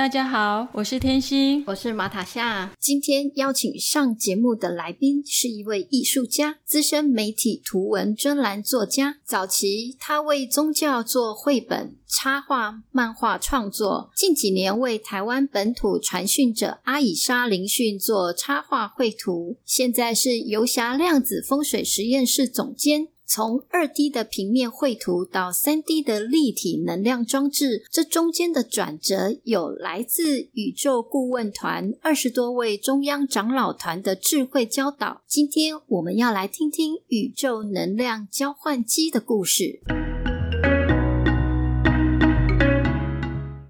[0.00, 2.72] 大家好，我是天心，我是马塔夏。
[2.80, 9.16] 今天邀请上节目的来宾是一位艺术家、资深媒体图文专栏作家。
[9.26, 23.08] 早期他为宗教做绘本、插画、漫画创作，近几年为台湾本土传讯者阿以莎灵讯做插画绘图，现在是游侠量子风水实验室总监。
[23.32, 35.22] 从二 D 的平面绘图到三 D 的立体能量装置，这中间的转折有来自宇宙顾问团二十多位中央长老团的智慧教导。
[35.28, 39.78] 今天我们要来听听宇宙能量交换机的故事。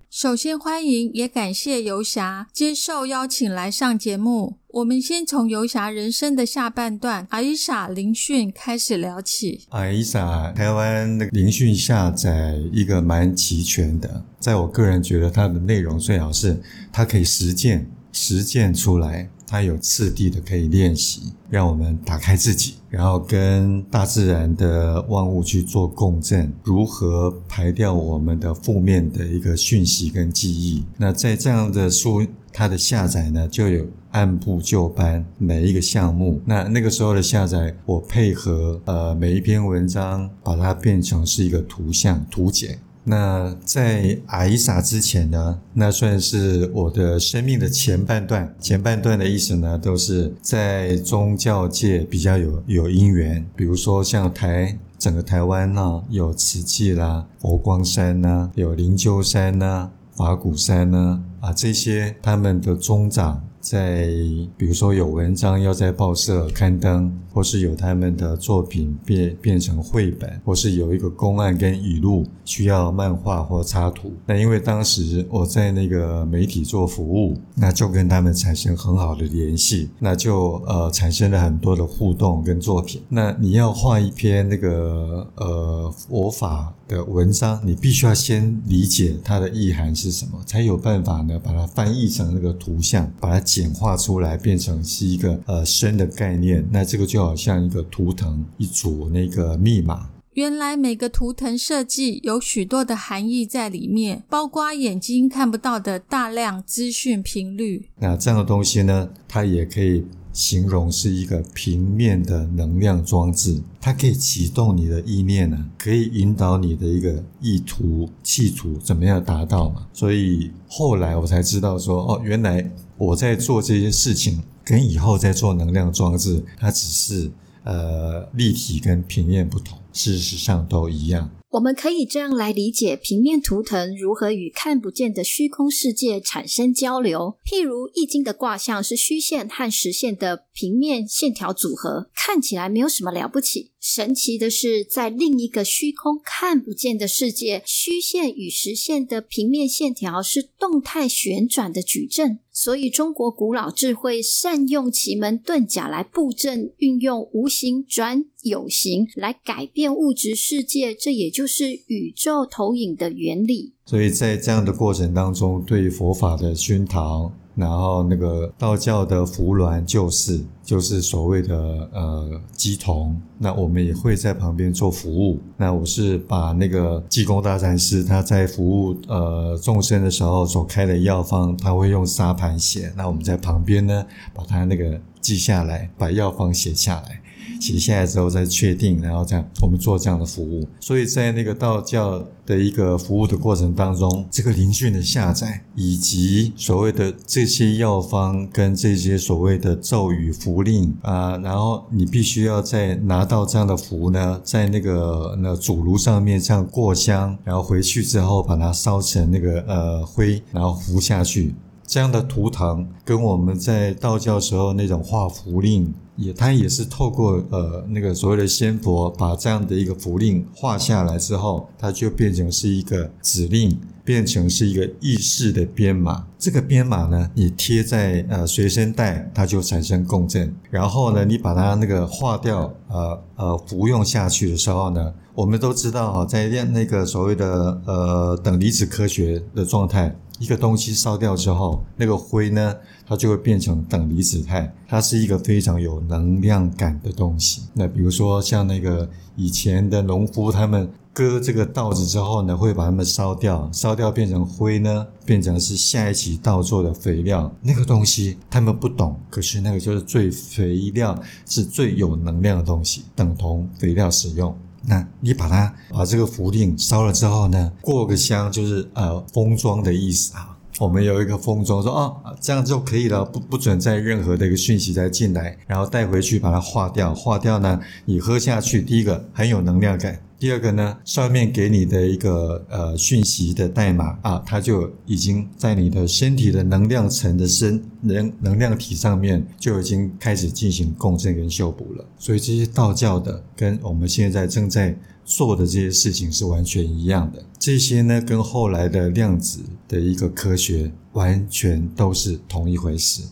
[0.09, 4.60] 首先欢迎也感谢游侠接受邀请来上节目。
[4.73, 9.63] 我们先从游侠人生的下半段阿伊莎林讯开始聊起。
[9.71, 16.61] 阿伊莎，台湾的灵讯下载一个蛮齐全的，在我个人觉得它的内容最好是
[16.93, 30.85] 它可以实践实践出来，它有次第的可以练习，让我们打开自己，然后跟大自然的万物去做共振，如何排掉我们的负面的一个讯息跟记忆。
[30.97, 32.25] 那在这样的书。
[32.53, 36.41] 它的下载呢，就有按部就班每一个项目。
[36.45, 42.81] 那那个时候的下载，我配合呃每一篇文章，把它变成是一个图像图解。
[43.05, 48.55] 那在阿伊莎之前呢，那算是我的生命的前半段。
[48.61, 59.91] 前半段的意思呢，都是在宗教界比较有有因缘，比如说像台整个台湾呢，有慈济啦、佛光山呐，有灵鹫山呐。
[60.17, 61.25] 法鼓山呢？
[61.41, 63.43] 啊，这些他们的宗长。
[63.61, 64.09] 在
[64.57, 74.13] 比如说有文章要在报社刊登，或是有他们的作品变变成绘本，或是有一个公案跟语录需要漫画或插图。
[74.27, 83.03] 那因为当时我在那个媒体做服务，那就跟他们产生很好的联系，那就呃产生了很多的互动跟作品。
[83.09, 93.41] 那你要画一篇那个呃佛法的文章，你必须要先理解它的意涵是什么，才有办法呢把它翻译成那个图像，把它。
[93.51, 100.09] 简化出来变成是一个呃深的概念，那这个就好像一个图腾一组那个密码。
[100.35, 107.89] 原来每个图腾设计有许多的含义在里面，包括眼睛看不到的大量资讯频率。
[107.99, 119.87] 那这样的东西呢，它也可以形容是一个平面的能量装置，它可以启动你的意念呢，可以引导你的一个意图、企图怎么样达到嘛。
[119.93, 122.71] 所以后来我才知道说，哦，原来。
[123.01, 127.31] 我在做这些事情，跟以后在做能量装置，它只是
[127.65, 131.31] 呃立体跟平面不同，事实上都一样。
[131.51, 137.39] 我们可以这样来理解平面图腾如何与看不见的虚空世界产生交流。
[137.45, 143.70] 譬如《易经》的卦象是虚线和实线的平面线条组合，看起来没有什么了不起。
[143.81, 152.39] 神奇的是，在另一个虚空看不见的世界，虚线与实线的平面线条是动态旋转的矩阵。
[152.53, 163.73] 所以，中国古老智慧善用奇门遁甲来布阵，运用无形转有形来改变物质世界，这也就是宇宙投影的原理。
[163.87, 167.33] 所以在这样的过程当中，对佛法的熏陶。
[167.61, 171.55] 然后那个道教的扶鸾救世，就是所谓的
[171.93, 175.39] 呃鸡童，那我们也会在旁边做服务。
[175.57, 184.05] 那我是把那个济公大禅师他在服务呃众生的时候所开的药方，他会用沙盘写，那我们在旁边呢
[184.35, 187.20] 把他那个记下来，把药方写下来。
[187.61, 190.67] 写下来之后再确定，然后这样我们做这样的服务。
[190.81, 211.55] 所以在那个道教的一个服务的过程当中，这个灵讯的下载，以及所谓的这些药方跟这些所谓的咒语符令啊，然后你必须要在拿到这样的符呢，在那个那主炉上面这样过香，然后回去之后把它烧成那个呃灰，然后服下去。
[211.87, 215.93] 这样的图腾跟我们在道教时候那种画符令。
[216.21, 223.79] 也他也是透过呃那个所谓的仙佛把这样的一个符令画下来之后，它就变成是一个指令。
[224.03, 230.53] 变成是一个意识的编码，这个编码呢，你贴在呃随身带，它就产生共振。
[230.69, 242.75] 然后呢，你把它那个化掉，呃呃服用下去的时候呢，我们都知道啊，在练那个所谓的呃等离子科学的状态，一个东西烧掉之后，那个灰呢，
[243.11, 247.65] 它就会变成等离子态，它是一个非常有能量感的东西。
[247.75, 250.89] 那比如说像那个以前的农夫他们。
[251.13, 257.53] 割这个稻子之后呢，会把它们烧掉，烧掉变成灰呢，变成是下一期稻作的肥料。
[257.63, 264.57] 那个东西他们不懂，可是那个就是最肥料，是最有能量的东西，等同肥料使用。
[264.87, 270.57] 那你把它把这个符令烧了之后呢，过个香就是呃封装的意思啊。
[270.81, 277.15] 我们有一个封装，说啊这样就可以了，不不准再任何的一个讯息再进来，然后带回去把它化掉。
[277.15, 280.19] 化掉呢，你喝下去，第一个很有能量感。
[280.39, 292.05] 第二个呢，上面给你的一个呃讯息的代码啊，它就已经在你的身体的能量层的身能能量体上面就已经开始进行共振跟修补了。
[292.19, 294.97] 所以这些道教的跟我们现在正在
[295.31, 297.41] 做的这些事情是完全一样的。
[297.57, 303.23] 这些呢，跟后来的量子的一个科学完全都是同一回事。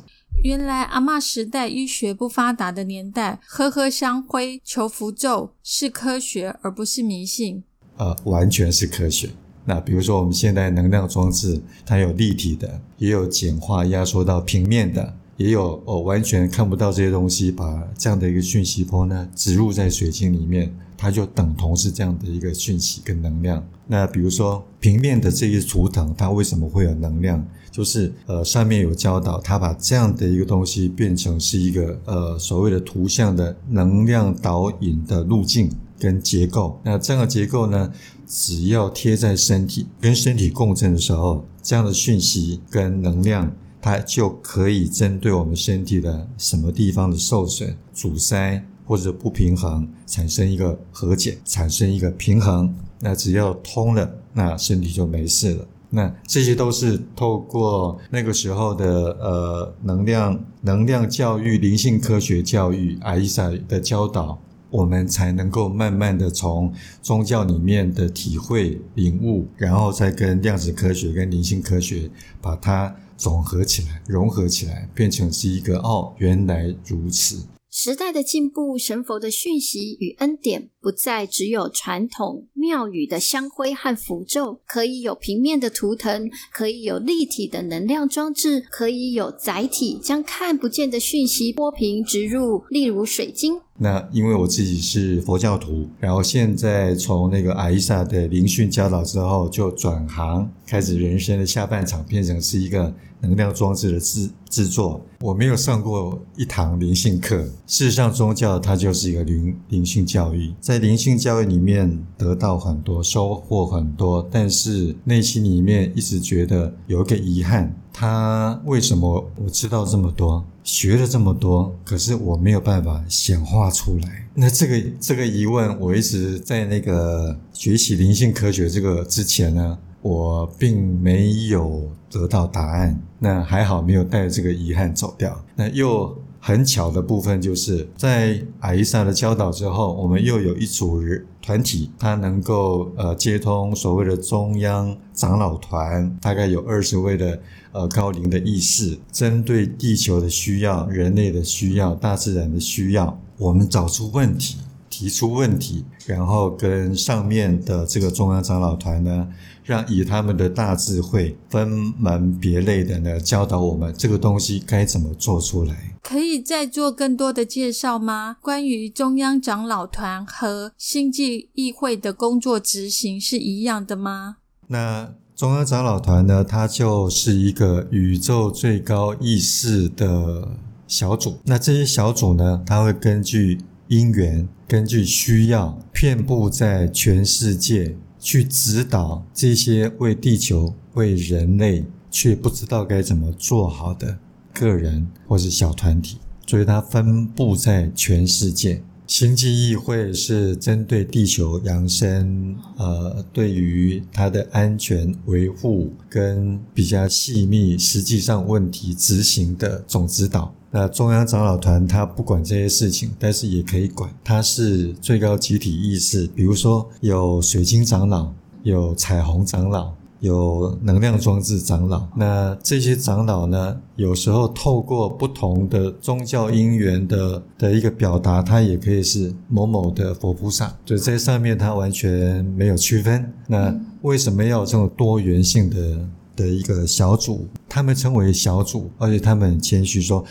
[0.45, 7.65] 原来阿嬷时代医学不发达的年代，喝喝香灰、求符咒是科学，而不是迷信。
[7.97, 9.31] 呃，完全是科学。
[9.65, 23.67] 那比如说，我们现在能量装置，它有立体的，也有简化压缩到平面的，也有哦完全看不到这些东西，把这样的一个讯息波呢植入在水晶里面，它就等同是这样的一个讯息跟能量。
[23.87, 27.43] 那比如说平面的这些图腾，它为什么会有能量？
[27.71, 36.81] 就是呃，上面有教导，他把这样的一个东西变成是一个呃所谓的图像的能量导引的路径跟结构。
[36.83, 37.93] 那这样的结构呢，
[38.27, 52.75] 只要贴在身体跟身体共振的时候，这样的讯息跟能量，它就可以针对我们身体的什么地方的受损、阻塞或者不平衡，产生一个和解，产生一个平衡。
[53.01, 55.67] 那只要通了，那身体就没事了。
[55.91, 58.87] 那这些都是透过那个时候的
[59.21, 64.39] 呃能量能量教育、灵性科学教育、阿伊莎的教导，
[64.71, 77.45] 我们才能够慢慢的从宗教里面的体会领悟，然后再跟量子科学跟灵性科学把它总合起来、融合起来，变成是一个哦，原来如此。
[77.71, 93.61] 时代的进步，神佛的讯息与恩典不再只有传统庙宇的香灰和符咒，可以有平面的图腾，可以有立体的能量装置，可以有载体将看不见的讯息波平植入，例如水晶。
[93.81, 105.01] 那因为我自己是佛教徒，然后现在从那个阿伊萨的灵训教导之后，就转行开始人生的下半场，变成是一个能量装置的制制作。
[105.21, 107.37] 我没有上过一堂灵性课，
[107.67, 117.75] 事实上宗教它就是一个灵灵性教育，在灵性教育里面得到很多收获很多，但是内心里面一直觉得有一个遗憾。
[117.93, 124.29] 他为什么我知道这么多，学了这么多，可是我没有办法显化出来？
[124.35, 133.01] 那这个这个疑问，我一直在那个学习灵性科学这个之前呢，我并没有得到答案。
[133.19, 135.43] 那还好，没有带着这个遗憾走掉。
[135.57, 136.15] 那又。
[136.41, 147.41] 很巧的部分就是在阿伊莎的教导之后，我们又有一组人团体，它能够呃接通所谓的中央长老团，大概有二十位的
[147.73, 154.59] 呃高龄的意识，针对地球的需要、人类的需要、大自然的需要，我们找出问题，
[154.99, 159.29] 提出问题，然后跟上面的这个中央长老团呢。
[159.65, 165.95] 让以他们的大智慧分门别类的呢教导我们这个东西该怎么做出来。
[166.03, 168.39] 可以再做更多的介绍吗？
[168.41, 174.39] 关于中央长老团和星际议会的工作执行是一样的吗？
[174.69, 176.43] 那中央长老团呢？
[176.43, 180.49] 它就是一个宇宙最高意识的
[180.87, 181.41] 小组。
[181.45, 187.97] 那这些小组呢，它会根据因缘、根据需要，遍布在全世界。
[188.21, 194.19] 去指导这些为地球、为人类却不知道该怎么做好的
[194.53, 198.83] 个人或是小团体，所以它分布在全世界。
[199.09, 210.55] 星际议会是针对地球扬升，呃，对于它的安全维护跟比较细密，实际上问题执行的总指导。
[210.71, 216.27] 那中央长老团它不管这些事情，但是也可以管，它是最高集体意识。
[216.27, 218.31] 比如说有水晶长老，
[218.63, 219.95] 有彩虹长老。
[220.21, 233.33] 有能量装置长老，那这些长老呢，有时候透过不同的宗教因缘的的一个表达，他也可以是某某的佛菩萨，就在上面他完全没有区分。
[233.47, 237.47] 那为什么要这种多元性的的一个小组？
[237.69, 240.25] 他们称为小组，而且他们很谦虚说，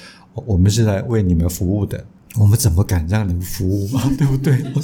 [0.46, 2.04] 我们是来为你们服务的。
[2.40, 4.02] 我们怎么敢让你们服务嘛？
[4.18, 4.64] 对不对？
[4.76, 4.82] 我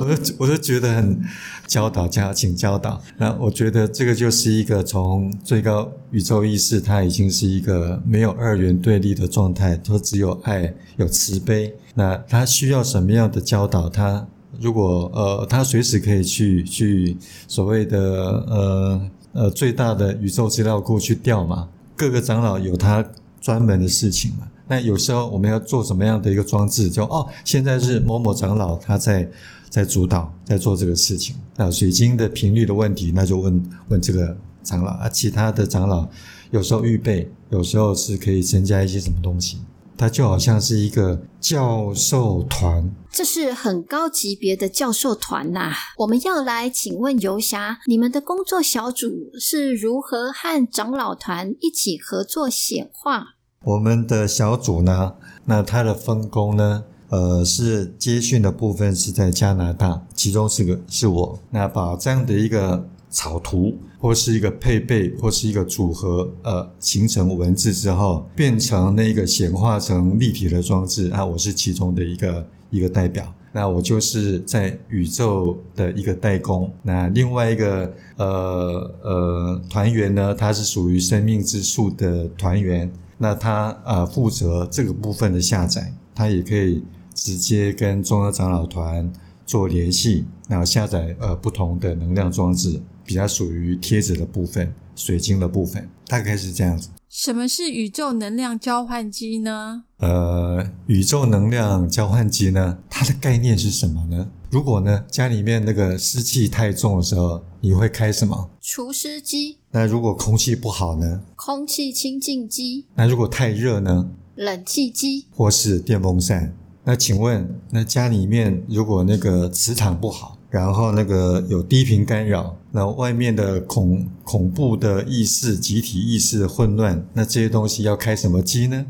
[0.00, 1.20] 我都我都觉得很
[1.66, 3.00] 教导家，请教导。
[3.16, 11.72] 那我觉得这个就是一个从最高宇宙意识，它已经是一个没有二元对立的状态，它只有爱，有慈悲。
[11.94, 13.88] 那他需要什么样的教导？
[13.88, 14.26] 他
[14.60, 21.68] 如果呃，他随时可以去去所谓的呃呃最大的宇宙资料库去调嘛？
[21.96, 23.04] 各个长老有他
[23.40, 24.48] 专门的事情嘛？
[24.68, 26.90] 那有时候我们要做什么样的一个装置？
[26.90, 29.28] 就哦，现在是某某长老他在
[29.70, 31.34] 在主导，在做这个事情。
[31.56, 35.08] 那水晶的频率的问题，那就问问这个长老啊。
[35.08, 36.06] 其他的长老
[36.50, 39.58] 有时候预备，有时候是可以增加一些什么东西。
[39.96, 45.72] 它就好像是一个教授团，这是很高级别的教授团呐。
[45.96, 49.08] 我们要来请问游侠，你们的工作小组
[49.40, 53.37] 是如何和长老团一起合作显化？
[53.64, 82.88] 我们的小组呢，那它的分工呢，呃，是接训的部分是在加拿大，其中是个是我，那把这样的一个草图或是一个配备或是一个组合，呃，形成文字之后，变成那个显化成立体的装置啊，我是其中的一个一个代表，那我就是在宇宙的一个代工，那另外一个呃呃团员呢，他是属于生命之树的团员。
[83.18, 86.82] 那他呃负责这个部分的下载，他也可以
[87.14, 89.12] 直接跟中央长老团
[89.44, 96.90] 做联系，然后下载呃不同的能量装置，比较属于贴纸的部分、水晶的部分，大概是这样子。
[97.08, 99.84] 什么是宇宙能量交换机呢？
[99.96, 104.30] 呃，宇宙能量交换机呢，它的概念是什么呢？
[104.50, 108.50] 如果呢家里面那个湿气太重的时候，你会开什么？
[108.60, 109.56] 除湿机。
[109.70, 111.22] 那如果空气不好呢？
[111.34, 112.84] 空气清净机。
[112.94, 114.10] 那如果太热呢？
[114.34, 115.24] 冷气机。
[115.30, 116.54] 或是电风扇？
[116.84, 120.36] 那请问，那家里面如果那个磁场不好？
[120.50, 128.84] 然后那个有低频干扰，那外面的恐恐怖的意识、集体意识的混乱，那这些东西要开什么机呢？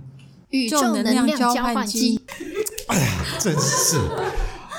[0.50, 2.20] 宇宙能量交换机。
[2.88, 3.96] 哎呀，真是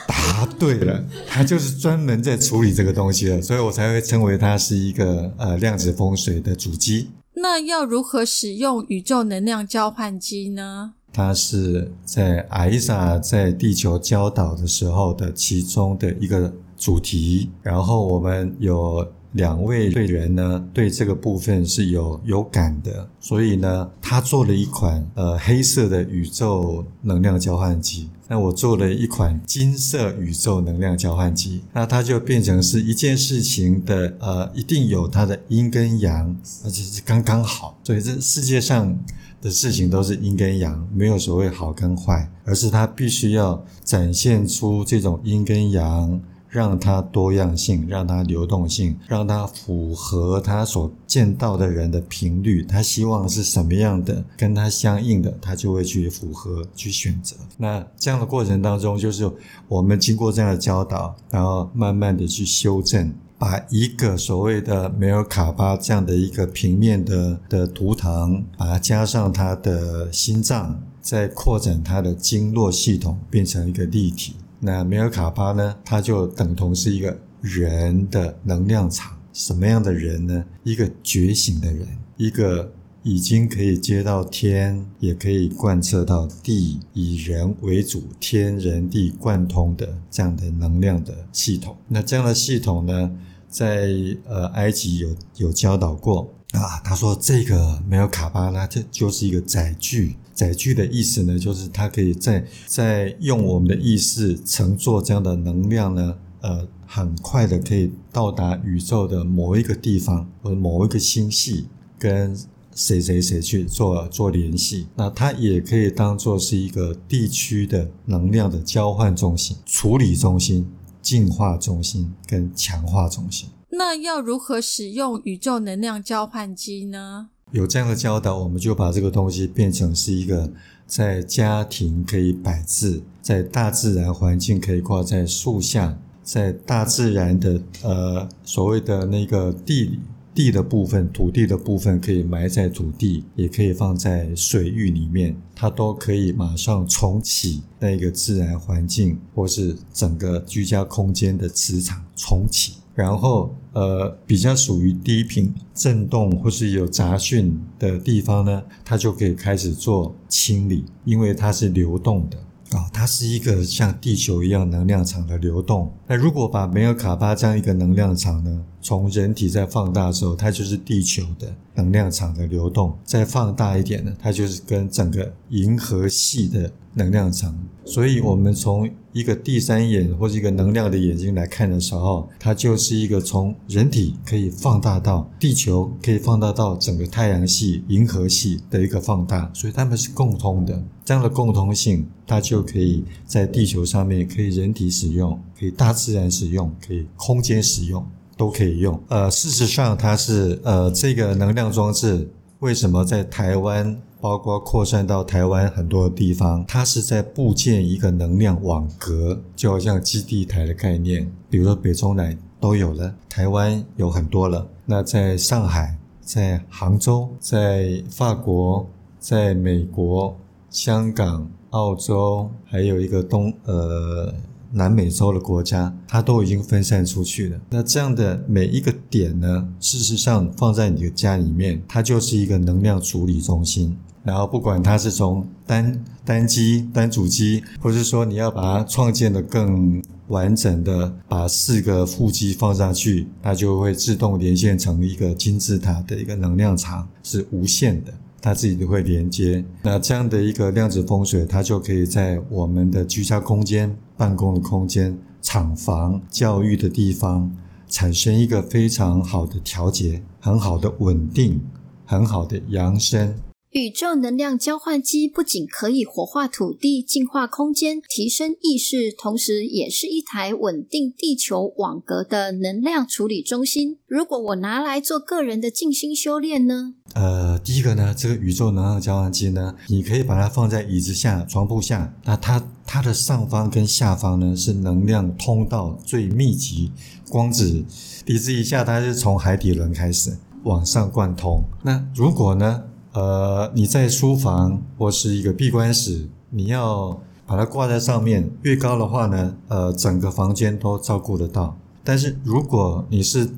[0.06, 7.10] 答对了，他就是专门在处理这个东西的，所以我才会称为它是一个呃量子风水的主机。
[7.36, 10.96] 那要如何使用宇宙能量交换机呢？
[11.14, 16.54] 它是在艾莎在地球教导的时候的其中的一个。
[16.80, 38.98] 主题，然后我们有两位队员呢，对这个部分是有有感的，所以呢，他做了一款呃黑色的宇宙能量交换机，那我做了一款金色宇宙能量交换机，那它就变成是一件事情的呃，一定有它的阴跟阳，而且是刚刚好，所以这世界上
[39.42, 46.20] 的事情都是阴跟阳，没有所谓好跟坏，而是它必须要展现出这种阴跟阳。
[46.50, 52.64] 让它多样性，让它流动性，让它符合他所见到的人的频率。
[52.64, 57.36] 他希望是什么样的，跟他相应的，他就会去符合去选择。
[57.58, 59.32] 那这样的过程当中，就是
[59.68, 74.36] 我们经过这样的教导，然后慢慢的去修正，把一个所谓的梅尔卡巴这样的一个平面的的图腾，把它加上他的心脏，再扩展他的经络系统，变成一个立体。
[74.60, 75.76] 那梅尔卡巴呢？
[75.86, 79.18] 它就等同是一个人的能量场。
[79.32, 80.44] 什么样的人呢？
[80.64, 81.88] 一个觉醒的人，
[82.18, 82.74] 一个
[83.04, 91.78] 已经可以接到天，也可以贯彻到地，以人为主，天人地贯通的这样的能量的系统。
[91.88, 93.12] 那这样的系统呢，
[93.48, 93.94] 在
[94.28, 96.82] 呃埃及有有教导过啊。
[96.84, 100.18] 他说这个梅尔卡巴呢，这就是一个载具。
[100.40, 111.68] 载具的意思呢，就是它可以在在用我们的意识乘坐这样的能量呢，呃，很快的可以到达宇宙的某一个地方或者某一个星系，
[111.98, 112.34] 跟
[112.74, 114.88] 谁谁谁去做做联系。
[114.96, 120.66] 那它也可以当做是一个地区的能量的交换中心、处理中心、
[121.02, 123.50] 净化中心跟强化中心。
[123.72, 127.30] 那要如何使用宇宙能量交换机呢？
[127.52, 130.52] 有这样的教导，我们就把这个东西变成是一个
[130.86, 140.00] 在家庭可以摆置，在大自然环境可以挂在树下，在大自然的呃所谓的那个地
[140.36, 152.76] 地的部分、土地的部分可以埋在土地，也可以放在水域里面，它都可以马上重启那个自然环境或是整个居家空间的磁场重启。
[152.96, 162.38] 然后，呃，比较属于低频震动或是有杂讯的地方呢，它就可以开始做清理，因为它是流动的
[162.78, 165.92] 啊，它是一个像地球一样能量场的流动。
[166.08, 177.58] 那如果把梅尔卡巴这样一个能量场呢，从人体在放大之后，它就是地球的能量场的流动；再放大一点呢，它就是跟整个银河系的能量场。
[177.86, 189.50] 所以，我们从一个第三眼或者一个能量的眼睛来看的时候，它就是一个从人体可以放大到地球，可以放大到整个太阳系、银河系的一个放大。
[189.54, 190.84] 所以，它们是共通的。
[191.04, 198.06] 这样的共通性，它就可以在地球上面可以人体使用，可以大自然使用，可以空间使用，
[198.40, 198.98] 都可以用。
[199.10, 204.02] 呃，事实上，它是呃这个能量装置为什么在台湾？
[204.22, 211.30] 包括扩散到台湾很多地方，它是在布建一个能量网格，就好像基地台的概念。
[211.50, 214.68] 比如说北中南都有了，台湾有很多了。
[214.86, 218.86] 那在上海、在杭州、在法国、
[219.20, 220.36] 在美国、
[220.70, 224.34] 香港、澳洲，还有一个东呃。
[224.72, 227.60] 南美洲的国家，它都已经分散出去了。
[227.70, 233.98] 那这样的每一个点呢，事实上放在你的家里面，它就是一个能量处理中心。
[234.24, 248.14] 然后不管它是从单单机、单主机，或是说你要把它创建的更完整的，把四个副机放上去，它就会自动连线成一个金字塔的一个能量场，是无限的。
[248.42, 257.52] 它自己都会连接，那这样的一个量子风水，它就可以在我们的居家空间、办公的空间、厂房、教育的地方，
[257.88, 261.60] 产生一个非常好的调节，很好的稳定，
[262.06, 263.36] 很好的扬升。
[263.72, 274.00] 宇宙能量交换机不仅可以活化土地、净化空间、提升意识，同时也是一台稳定地球网格的能量处理中心。
[274.08, 276.96] 如果我拿来做个人的静心修炼呢？
[277.14, 282.12] 呃，第一个呢，这个宇宙能量交换机呢，你可以把它放在椅子下、床铺下。
[282.26, 286.92] 那它它的上方跟下方呢，是能量通道最密集。
[287.30, 287.86] 光子
[288.26, 291.62] 椅子以下，它是从海底轮开始往上贯通。
[291.84, 292.86] 那如果呢？
[293.14, 301.78] 呃，你在书房或是一个闭关室，你要把它挂在上面，越高的话呢，呃，整个房间都照顾得到。
[302.04, 303.50] 但是如果你是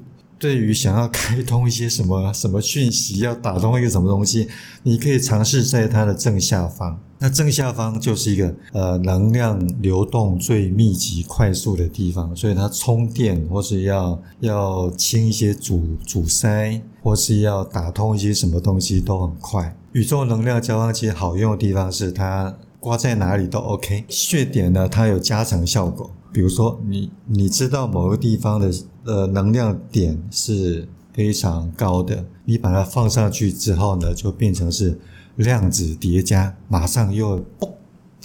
[0.42, 4.48] 对于想要开通一些什么什么讯息，要打通一个什么东西，
[4.82, 7.00] 你可以尝试在它的正下方。
[7.20, 19.78] 那正下方就是一个呃能量流动最密集、快速的地方，所以它充电或是要要清一些阻阻塞，或是要打通一些什么东西都很快。
[19.92, 24.06] 宇宙能量交换器好用的地方是它挂在哪里都 OK。
[24.10, 26.10] 穴点呢，它有加成效果。
[26.34, 28.72] 比如说你你知道某个地方的
[29.06, 35.00] 呃能量点是非常高的，你把它放上去之后呢，就变成是。
[35.38, 37.72] 量子叠加，马上又嘣，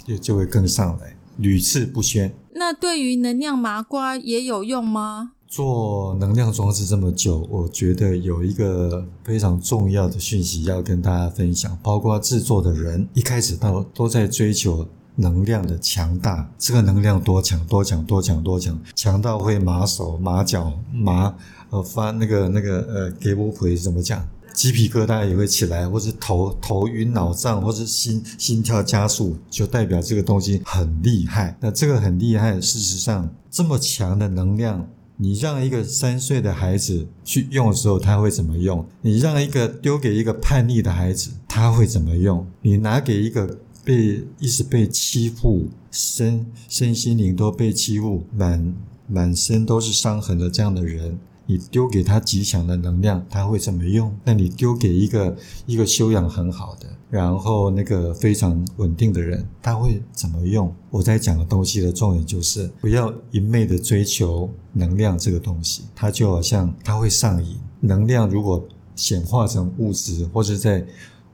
[0.05, 2.31] 就就会跟上来，屡次不宣。
[2.53, 5.31] 那对于能量麻瓜也有用吗？
[5.47, 14.85] 做能量装置这么久，我觉得有一个非常重要的讯息要跟大家分享，包括制作的人一开始都都在追求
[15.17, 21.35] 能量的强大，这个能量多强多强多强多强，强到会麻手麻脚麻
[21.69, 24.27] 呃发那个那个呃给我回怎么讲？
[24.53, 31.55] 鸡皮疙瘩也会起来，或者头头晕脑胀，或者心心跳加速，就代表这个东西很厉害。
[31.59, 38.83] 那这个很厉害，事实上这么强的能量，你让一个三岁的孩子去用的时候，他会怎么用？
[39.01, 42.47] 你让一个丢给一个叛逆的孩子，他会怎么用？
[42.63, 48.75] 你拿给一个被一直被欺负、身身心灵都被欺负、满
[49.07, 51.17] 满身都是伤痕的这样的人？
[51.45, 54.13] 你丢给他极强的能量，他会怎么用？
[54.25, 60.75] 那你丢给一个一个修养很好的，然后那个非常稳定的人，他会怎么用？
[60.89, 67.55] 我在讲的东西的重点就是不要一昧的追求能量这个东西，它就好像它会上瘾。
[67.79, 70.85] 能量如果显化成物质，或者在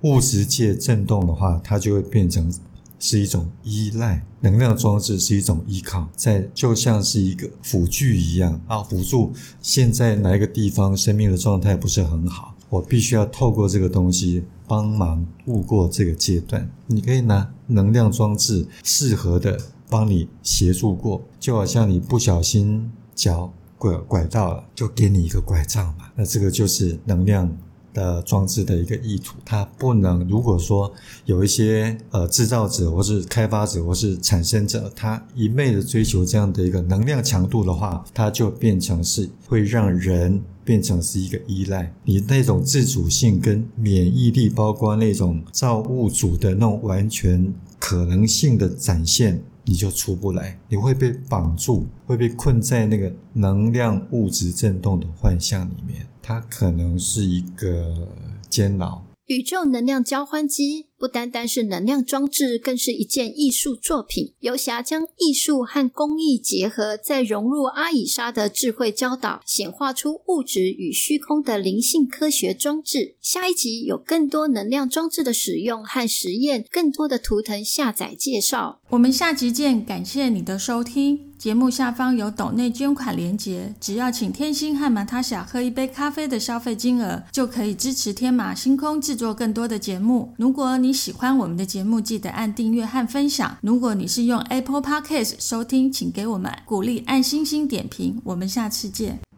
[0.03, 2.53] 物质界震动的话，它就会变成
[2.99, 4.23] 是一种依赖。
[4.41, 16.69] 能量装置是一种依靠，在就像是一个辅具一样啊，辅助现在哪一个地方生命的状态不是很好，我必须要透过这个东西帮忙度过这个阶段。
[16.87, 19.57] 你可以拿能量装置适合的
[19.89, 26.11] 帮你协助过，就好像你不小心脚拐拐到了，就给你一个拐杖嘛。
[26.15, 27.49] 那这个就是能量。
[27.93, 30.91] 的装置的一个意图，它不能如果说
[31.25, 41.93] 有一些呃制造者或是开发者或是产生者，他一昧的追求这样的一个能量强度的话，它就变成是会让人变成是一个依赖。
[42.03, 56.05] 你那种自主性跟免疫力，包括那种造物主的那种完全可能性的展现，你就出不来，你会被绑住，会被困在那个能量物质振动的幻象里面。
[56.21, 58.07] 它可能是一个
[58.49, 59.01] 监牢。
[59.27, 64.33] 宇宙能量交换机不单单是能量装置，更是一件艺术作品。
[64.39, 73.15] 游侠将艺术和工艺结合，再融入阿以莎的智慧教导，显化出物质与虚空的灵性科学装置。
[73.21, 78.81] 下一集有更多能量装置的使用和实验，更多的图腾下载介绍。
[78.89, 81.32] 我们下集见，感谢你的收听。
[81.43, 90.33] 节目下方有抖内捐款连结，只要请天星和马塔霞喝一杯咖啡的消费金额，就可以支持天马星空制作更多的节目。
[90.37, 93.57] 如果你喜欢我们的节目，记得按订阅和分享。
[93.59, 98.21] 如果你是用 Apple Podcast 收听，请给我们鼓励，按星星点评。
[98.23, 99.23] 我们下次见。